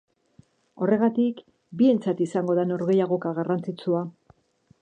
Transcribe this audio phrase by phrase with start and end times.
[0.85, 1.43] Horregatik,
[1.83, 4.07] bientzat izango da norgehiagoka garrantzitsua.